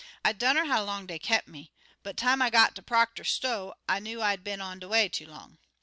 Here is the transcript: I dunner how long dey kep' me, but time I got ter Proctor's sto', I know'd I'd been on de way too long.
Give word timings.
I 0.25 0.33
dunner 0.33 0.65
how 0.65 0.83
long 0.83 1.05
dey 1.05 1.19
kep' 1.19 1.47
me, 1.47 1.71
but 2.01 2.17
time 2.17 2.41
I 2.41 2.49
got 2.49 2.75
ter 2.75 2.81
Proctor's 2.81 3.29
sto', 3.29 3.75
I 3.87 3.99
know'd 3.99 4.21
I'd 4.21 4.43
been 4.43 4.59
on 4.59 4.79
de 4.79 4.87
way 4.87 5.07
too 5.09 5.27
long. 5.27 5.59